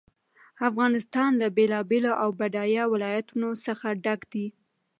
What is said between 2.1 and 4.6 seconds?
او بډایه ولایتونو څخه ډک دی.